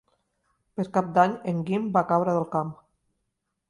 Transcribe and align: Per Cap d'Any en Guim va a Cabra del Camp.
Per 0.79 0.85
Cap 0.95 1.13
d'Any 1.19 1.37
en 1.53 1.63
Guim 1.69 1.87
va 1.99 2.05
a 2.05 2.11
Cabra 2.15 2.39
del 2.41 2.51
Camp. 2.59 2.77